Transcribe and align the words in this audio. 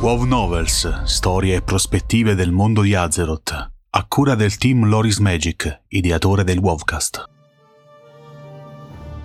WoW 0.00 0.22
Novels, 0.22 1.02
storie 1.02 1.56
e 1.56 1.60
prospettive 1.60 2.34
del 2.34 2.52
mondo 2.52 2.80
di 2.80 2.94
Azeroth, 2.94 3.52
a 3.90 4.06
cura 4.08 4.34
del 4.34 4.56
team 4.56 4.86
Loris 4.86 5.18
Magic, 5.18 5.82
ideatore 5.88 6.42
del 6.42 6.56
WoWcast. 6.56 7.24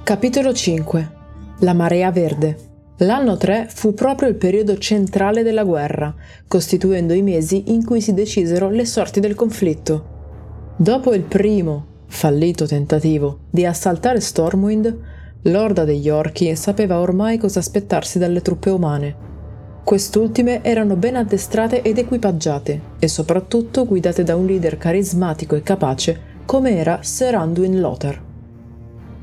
Capitolo 0.04 0.54
5 0.54 1.11
La 1.59 1.71
marea 1.71 2.11
verde 2.11 2.57
L'anno 2.97 3.38
3 3.38 3.68
fu 3.69 3.93
proprio 3.93 4.27
il 4.27 4.36
periodo 4.36 4.77
centrale 4.77 5.43
della 5.43 5.64
guerra, 5.64 6.14
costituendo 6.46 7.14
i 7.14 7.21
mesi 7.21 7.71
in 7.71 7.86
cui 7.86 8.01
si 8.01 8.14
decisero 8.14 8.69
le 8.69 8.83
sorti 8.83 9.21
del 9.21 9.33
conflitto. 9.33 10.73
Dopo 10.75 11.14
il 11.14 11.23
primo, 11.23 11.86
fallito 12.07 12.65
tentativo 12.68 13.46
di 13.50 13.65
assaltare 13.65 14.19
Stormwind, 14.19 15.00
l'orda 15.43 15.86
degli 15.86 16.10
orchi 16.10 16.54
sapeva 16.57 17.00
ormai 17.00 17.37
cosa 17.37 17.60
aspettarsi 17.60 18.19
dalle 18.19 18.42
truppe 18.42 18.69
umane. 18.71 19.35
Quest'ultime 19.86 20.64
erano 20.64 20.96
ben 20.96 21.16
addestrate 21.16 21.84
ed 21.84 22.00
equipaggiate 22.00 22.82
e 22.98 23.07
soprattutto 23.07 23.86
guidate 23.86 24.24
da 24.24 24.36
un 24.36 24.48
leader 24.48 24.80
carismatico 24.80 25.54
e 25.54 25.61
capace 25.61 26.20
come 26.44 26.75
era 26.75 27.04
Ser 27.04 27.36
Anduin 27.36 27.80
Lothar. 27.80 28.20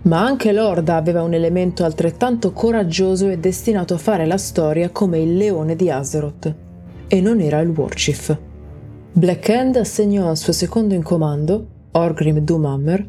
Ma 0.02 0.24
anche 0.24 0.52
l'Orda 0.52 0.94
aveva 0.94 1.24
un 1.24 1.34
elemento 1.34 1.84
altrettanto 1.84 2.52
coraggioso 2.52 3.28
e 3.28 3.38
destinato 3.38 3.94
a 3.94 3.98
fare 3.98 4.24
la 4.24 4.36
storia 4.36 4.90
come 4.90 5.18
il 5.18 5.36
leone 5.36 5.74
di 5.74 5.90
Azeroth, 5.90 6.54
e 7.08 7.20
non 7.20 7.40
era 7.40 7.58
il 7.58 7.70
Warchief. 7.70 8.38
Black 9.14 9.48
Hand 9.48 9.74
assegnò 9.74 10.28
al 10.28 10.36
suo 10.36 10.52
secondo 10.52 10.94
in 10.94 11.02
comando, 11.02 11.66
Orgrim 11.90 12.38
Doomhammer, 12.38 13.04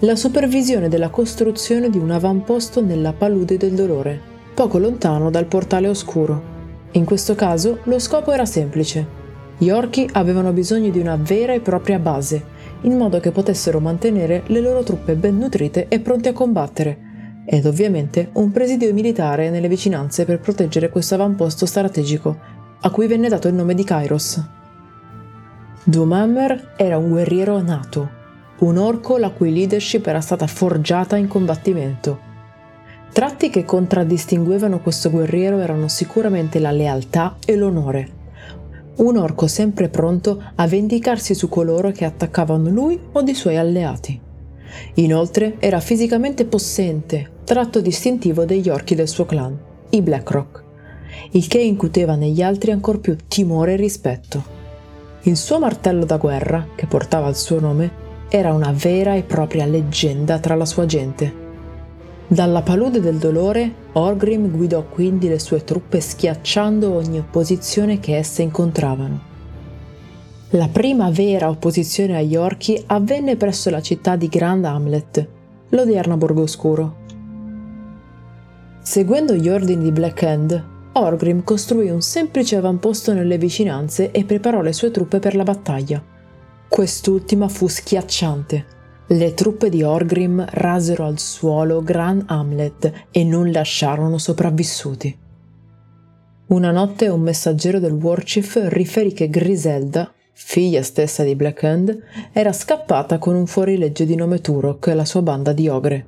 la 0.00 0.16
supervisione 0.16 0.90
della 0.90 1.08
costruzione 1.08 1.88
di 1.88 1.96
un 1.96 2.10
avamposto 2.10 2.82
nella 2.82 3.14
palude 3.14 3.56
del 3.56 3.72
dolore, 3.72 4.20
poco 4.52 4.76
lontano 4.76 5.30
dal 5.30 5.46
portale 5.46 5.88
oscuro. 5.88 6.52
In 6.94 7.04
questo 7.04 7.34
caso 7.34 7.80
lo 7.84 7.98
scopo 7.98 8.30
era 8.30 8.46
semplice. 8.46 9.22
Gli 9.58 9.68
orchi 9.68 10.08
avevano 10.12 10.52
bisogno 10.52 10.90
di 10.90 11.00
una 11.00 11.16
vera 11.16 11.52
e 11.52 11.58
propria 11.58 11.98
base, 11.98 12.44
in 12.82 12.96
modo 12.96 13.18
che 13.18 13.32
potessero 13.32 13.80
mantenere 13.80 14.44
le 14.46 14.60
loro 14.60 14.84
truppe 14.84 15.16
ben 15.16 15.36
nutrite 15.36 15.88
e 15.88 15.98
pronte 15.98 16.28
a 16.28 16.32
combattere, 16.32 17.42
ed 17.46 17.66
ovviamente 17.66 18.28
un 18.34 18.52
presidio 18.52 18.92
militare 18.92 19.50
nelle 19.50 19.66
vicinanze 19.66 20.24
per 20.24 20.38
proteggere 20.38 20.88
questo 20.88 21.14
avamposto 21.14 21.66
strategico, 21.66 22.38
a 22.80 22.90
cui 22.90 23.08
venne 23.08 23.28
dato 23.28 23.48
il 23.48 23.54
nome 23.54 23.74
di 23.74 23.82
Kairos. 23.82 24.40
Doomhammer 25.82 26.74
era 26.76 26.96
un 26.96 27.10
guerriero 27.10 27.60
nato, 27.60 28.08
un 28.58 28.76
orco 28.78 29.18
la 29.18 29.30
cui 29.30 29.52
leadership 29.52 30.06
era 30.06 30.20
stata 30.20 30.46
forgiata 30.46 31.16
in 31.16 31.26
combattimento 31.26 32.32
Tratti 33.14 33.48
che 33.48 33.64
contraddistinguevano 33.64 34.80
questo 34.80 35.08
guerriero 35.08 35.60
erano 35.60 35.86
sicuramente 35.86 36.58
la 36.58 36.72
lealtà 36.72 37.36
e 37.46 37.54
l'onore. 37.54 38.08
Un 38.96 39.16
orco 39.16 39.46
sempre 39.46 39.88
pronto 39.88 40.42
a 40.56 40.66
vendicarsi 40.66 41.32
su 41.32 41.48
coloro 41.48 41.92
che 41.92 42.04
attaccavano 42.04 42.68
lui 42.70 42.98
o 43.12 43.20
i 43.20 43.34
suoi 43.34 43.56
alleati. 43.56 44.20
Inoltre 44.94 45.54
era 45.60 45.78
fisicamente 45.78 46.44
possente, 46.44 47.30
tratto 47.44 47.80
distintivo 47.80 48.44
degli 48.44 48.68
orchi 48.68 48.96
del 48.96 49.06
suo 49.06 49.26
clan, 49.26 49.56
i 49.90 50.02
Blackrock, 50.02 50.64
il 51.30 51.46
che 51.46 51.60
incuteva 51.60 52.16
negli 52.16 52.42
altri 52.42 52.72
ancor 52.72 52.98
più 52.98 53.16
timore 53.28 53.74
e 53.74 53.76
rispetto. 53.76 54.42
Il 55.22 55.36
suo 55.36 55.60
martello 55.60 56.04
da 56.04 56.16
guerra, 56.16 56.66
che 56.74 56.86
portava 56.86 57.28
il 57.28 57.36
suo 57.36 57.60
nome, 57.60 57.92
era 58.28 58.52
una 58.52 58.72
vera 58.72 59.14
e 59.14 59.22
propria 59.22 59.66
leggenda 59.66 60.40
tra 60.40 60.56
la 60.56 60.66
sua 60.66 60.84
gente 60.84 61.42
dalla 62.26 62.62
palude 62.62 63.00
del 63.00 63.16
dolore, 63.16 63.70
Orgrim 63.92 64.50
guidò 64.50 64.82
quindi 64.84 65.28
le 65.28 65.38
sue 65.38 65.62
truppe 65.62 66.00
schiacciando 66.00 66.92
ogni 66.92 67.18
opposizione 67.18 68.00
che 68.00 68.16
esse 68.16 68.40
incontravano. 68.42 69.32
La 70.50 70.68
prima 70.68 71.10
vera 71.10 71.50
opposizione 71.50 72.16
agli 72.16 72.34
orchi 72.34 72.82
avvenne 72.86 73.36
presso 73.36 73.68
la 73.68 73.82
città 73.82 74.16
di 74.16 74.28
Grand 74.28 74.64
Hamlet, 74.64 75.28
l'odierno 75.70 76.16
Borgo 76.16 76.42
Oscuro. 76.42 76.96
Seguendo 78.80 79.34
gli 79.34 79.48
ordini 79.48 79.84
di 79.84 79.92
Black 79.92 80.22
Hand, 80.22 80.64
Orgrim 80.92 81.44
costruì 81.44 81.90
un 81.90 82.00
semplice 82.00 82.56
avamposto 82.56 83.12
nelle 83.12 83.36
vicinanze 83.36 84.12
e 84.12 84.24
preparò 84.24 84.62
le 84.62 84.72
sue 84.72 84.90
truppe 84.90 85.18
per 85.18 85.34
la 85.34 85.42
battaglia. 85.42 86.02
Quest'ultima 86.68 87.48
fu 87.48 87.66
schiacciante 87.66 88.74
le 89.08 89.34
truppe 89.34 89.68
di 89.68 89.82
Orgrim 89.82 90.42
rasero 90.48 91.04
al 91.04 91.18
suolo 91.18 91.82
Gran 91.82 92.22
Hamlet 92.26 93.06
e 93.10 93.22
non 93.22 93.50
lasciarono 93.50 94.16
sopravvissuti. 94.16 95.18
Una 96.46 96.70
notte 96.70 97.08
un 97.08 97.20
messaggero 97.20 97.78
del 97.78 97.92
Warchief 97.92 98.58
riferì 98.68 99.12
che 99.12 99.28
Griselda, 99.28 100.10
figlia 100.32 100.82
stessa 100.82 101.22
di 101.22 101.34
Black 101.34 101.62
Hand, 101.64 102.02
era 102.32 102.52
scappata 102.52 103.18
con 103.18 103.34
un 103.34 103.46
fuorilegge 103.46 104.06
di 104.06 104.14
nome 104.14 104.40
Turok 104.40 104.86
e 104.86 104.94
la 104.94 105.04
sua 105.04 105.20
banda 105.20 105.52
di 105.52 105.68
ogre. 105.68 106.06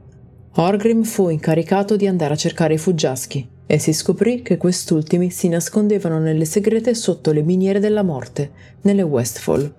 Orgrim 0.55 1.03
fu 1.03 1.29
incaricato 1.29 1.97
di 1.97 2.06
andare 2.06 2.33
a 2.33 2.39
cercare 2.39 2.75
i 2.75 2.79
fuggiaschi 2.79 3.47
e 3.67 3.79
si 3.79 3.93
scoprì 3.93 4.41
che 4.41 4.56
quest'ultimi 4.56 5.31
si 5.31 5.49
nascondevano 5.49 6.19
nelle 6.19 6.47
segrete 6.47 6.95
sotto 6.95 7.31
le 7.33 7.43
miniere 7.43 7.79
della 7.79 8.03
morte, 8.03 8.53
nelle 8.83 9.03
Westfall. 9.03 9.75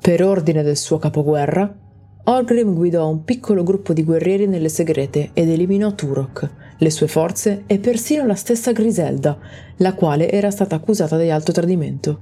Per 0.00 0.22
ordine 0.22 0.62
del 0.62 0.76
suo 0.76 0.98
capoguerra, 0.98 1.86
Orgrim 2.28 2.74
guidò 2.74 3.08
un 3.08 3.24
piccolo 3.24 3.62
gruppo 3.62 3.94
di 3.94 4.04
guerrieri 4.04 4.46
nelle 4.46 4.68
segrete 4.68 5.30
ed 5.32 5.48
eliminò 5.48 5.94
Turok, 5.94 6.50
le 6.76 6.90
sue 6.90 7.08
forze 7.08 7.62
e 7.66 7.78
persino 7.78 8.26
la 8.26 8.34
stessa 8.34 8.72
Griselda, 8.72 9.38
la 9.76 9.94
quale 9.94 10.30
era 10.30 10.50
stata 10.50 10.76
accusata 10.76 11.16
di 11.16 11.30
alto 11.30 11.52
tradimento. 11.52 12.20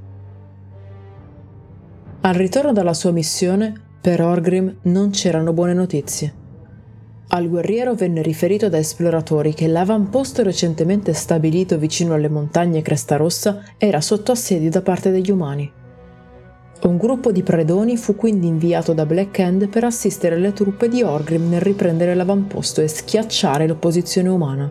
Al 2.20 2.34
ritorno 2.34 2.72
dalla 2.72 2.94
sua 2.94 3.10
missione, 3.10 3.74
per 4.00 4.20
Orgrim 4.20 4.76
non 4.82 5.10
c'erano 5.10 5.52
buone 5.52 5.74
notizie. 5.74 6.34
Al 7.26 7.48
guerriero 7.48 7.94
venne 7.94 8.22
riferito 8.22 8.68
da 8.68 8.78
esploratori 8.78 9.54
che 9.54 9.66
l'avamposto 9.66 10.44
recentemente 10.44 11.14
stabilito 11.14 11.78
vicino 11.78 12.14
alle 12.14 12.28
montagne 12.28 12.80
Cresta 12.80 13.16
Rossa 13.16 13.60
era 13.76 14.00
sotto 14.00 14.30
assedio 14.30 14.70
da 14.70 14.82
parte 14.82 15.10
degli 15.10 15.32
umani. 15.32 15.68
Un 16.82 16.98
gruppo 16.98 17.32
di 17.32 17.42
predoni 17.42 17.96
fu 17.96 18.14
quindi 18.14 18.46
inviato 18.46 18.92
da 18.92 19.06
Black 19.06 19.38
Hand 19.40 19.68
per 19.68 19.84
assistere 19.84 20.36
le 20.36 20.52
truppe 20.52 20.88
di 20.88 21.02
Orgrim 21.02 21.48
nel 21.48 21.60
riprendere 21.60 22.14
l'avamposto 22.14 22.82
e 22.82 22.88
schiacciare 22.88 23.66
l'opposizione 23.66 24.28
umana. 24.28 24.70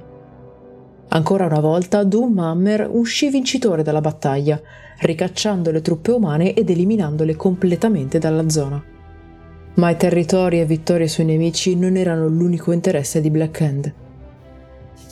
Ancora 1.10 1.46
una 1.46 1.60
volta 1.60 2.04
Doomhammer 2.04 2.90
uscì 2.92 3.30
vincitore 3.30 3.84
dalla 3.84 4.02
battaglia, 4.02 4.62
ricacciando 5.00 5.72
le 5.72 5.82
truppe 5.82 6.12
umane 6.12 6.54
ed 6.54 6.70
eliminandole 6.70 7.36
completamente 7.36 8.20
dalla 8.20 8.50
zona. 8.50 8.82
Ma 9.76 9.90
i 9.90 9.98
territori 9.98 10.60
e 10.60 10.66
vittorie 10.66 11.08
sui 11.08 11.26
nemici 11.26 11.76
non 11.76 11.98
erano 11.98 12.28
l'unico 12.28 12.72
interesse 12.72 13.20
di 13.20 13.30
Black 13.30 13.62
Hand. 13.62 13.94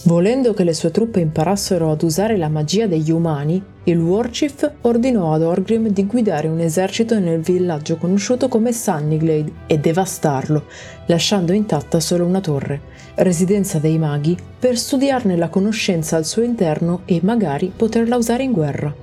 Volendo 0.03 0.53
che 0.53 0.63
le 0.63 0.73
sue 0.73 0.91
truppe 0.91 1.21
imparassero 1.21 1.89
ad 1.89 2.01
usare 2.01 2.37
la 2.37 2.49
magia 2.49 2.87
degli 2.87 3.11
umani, 3.11 3.61
il 3.85 3.99
Warchief 3.99 4.71
ordinò 4.81 5.33
ad 5.33 5.41
Orgrim 5.41 5.89
di 5.89 6.05
guidare 6.05 6.47
un 6.47 6.59
esercito 6.59 7.19
nel 7.19 7.41
villaggio 7.41 7.97
conosciuto 7.97 8.47
come 8.47 8.71
Sunnyglade 8.71 9.51
e 9.67 9.77
devastarlo, 9.77 10.63
lasciando 11.07 11.51
intatta 11.51 11.99
solo 11.99 12.25
una 12.25 12.39
torre, 12.39 12.79
residenza 13.15 13.79
dei 13.79 13.97
maghi, 13.97 14.37
per 14.57 14.77
studiarne 14.77 15.35
la 15.35 15.49
conoscenza 15.49 16.15
al 16.15 16.25
suo 16.25 16.43
interno 16.43 17.01
e 17.05 17.19
magari 17.23 17.73
poterla 17.75 18.15
usare 18.15 18.43
in 18.43 18.53
guerra. 18.53 18.93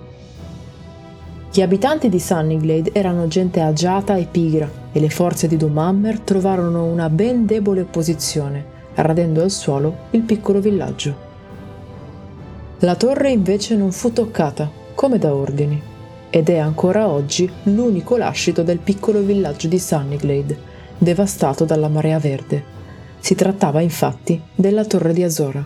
Gli 1.52 1.60
abitanti 1.60 2.08
di 2.08 2.18
Sunnyglade 2.18 2.92
erano 2.94 3.26
gente 3.28 3.60
agiata 3.60 4.16
e 4.16 4.26
pigra 4.30 4.70
e 4.92 5.00
le 5.00 5.10
forze 5.10 5.46
di 5.46 5.58
Doomhammer 5.58 6.20
trovarono 6.20 6.86
una 6.86 7.10
ben 7.10 7.44
debole 7.44 7.82
opposizione 7.82 8.78
radendo 8.94 9.42
al 9.42 9.50
suolo 9.50 9.96
il 10.10 10.22
piccolo 10.22 10.60
villaggio. 10.60 11.29
La 12.82 12.96
torre 12.96 13.30
invece 13.30 13.76
non 13.76 13.92
fu 13.92 14.10
toccata, 14.10 14.70
come 14.94 15.18
da 15.18 15.34
ordini, 15.34 15.78
ed 16.30 16.48
è 16.48 16.56
ancora 16.56 17.08
oggi 17.08 17.50
l'unico 17.64 18.16
lascito 18.16 18.62
del 18.62 18.78
piccolo 18.78 19.20
villaggio 19.20 19.68
di 19.68 19.78
Sunnyglade, 19.78 20.58
devastato 20.96 21.66
dalla 21.66 21.88
marea 21.88 22.18
verde. 22.18 22.64
Si 23.18 23.34
trattava 23.34 23.82
infatti 23.82 24.40
della 24.54 24.86
torre 24.86 25.12
di 25.12 25.22
Azora. 25.22 25.62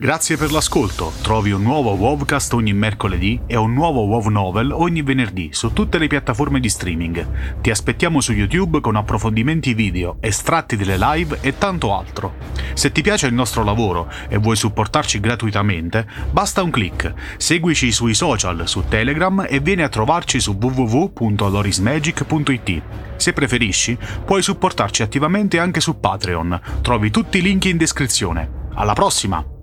Grazie 0.00 0.36
per 0.36 0.52
l'ascolto. 0.52 1.10
Trovi 1.22 1.50
un 1.50 1.62
nuovo 1.62 1.90
Wovcast 1.90 2.52
ogni 2.52 2.72
mercoledì 2.72 3.40
e 3.48 3.56
un 3.56 3.72
nuovo 3.72 4.02
Wov 4.02 4.26
Novel 4.26 4.70
ogni 4.70 5.02
venerdì 5.02 5.48
su 5.50 5.72
tutte 5.72 5.98
le 5.98 6.06
piattaforme 6.06 6.60
di 6.60 6.68
streaming. 6.68 7.60
Ti 7.60 7.68
aspettiamo 7.68 8.20
su 8.20 8.30
YouTube 8.30 8.80
con 8.80 8.94
approfondimenti 8.94 9.74
video, 9.74 10.18
estratti 10.20 10.76
delle 10.76 10.96
live 10.96 11.38
e 11.40 11.58
tanto 11.58 11.98
altro. 11.98 12.34
Se 12.74 12.92
ti 12.92 13.02
piace 13.02 13.26
il 13.26 13.34
nostro 13.34 13.64
lavoro 13.64 14.08
e 14.28 14.36
vuoi 14.36 14.54
supportarci 14.54 15.18
gratuitamente, 15.18 16.06
basta 16.30 16.62
un 16.62 16.70
clic. 16.70 17.12
Seguici 17.36 17.90
sui 17.90 18.14
social, 18.14 18.68
su 18.68 18.84
Telegram 18.88 19.46
e 19.48 19.58
vieni 19.58 19.82
a 19.82 19.88
trovarci 19.88 20.38
su 20.38 20.56
www.lorismagic.it. 20.60 22.82
Se 23.16 23.32
preferisci, 23.32 23.98
puoi 24.24 24.42
supportarci 24.42 25.02
attivamente 25.02 25.58
anche 25.58 25.80
su 25.80 25.98
Patreon. 25.98 26.60
Trovi 26.82 27.10
tutti 27.10 27.38
i 27.38 27.42
link 27.42 27.64
in 27.64 27.76
descrizione. 27.76 28.66
Alla 28.74 28.92
prossima! 28.92 29.57